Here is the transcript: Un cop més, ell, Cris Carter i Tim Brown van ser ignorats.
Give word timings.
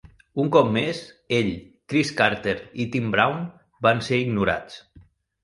Un 0.43 0.47
cop 0.53 0.69
més, 0.77 1.01
ell, 1.39 1.51
Cris 1.93 2.13
Carter 2.21 2.55
i 2.85 2.89
Tim 2.97 3.13
Brown 3.17 3.45
van 3.89 4.03
ser 4.09 4.21
ignorats. 4.25 4.83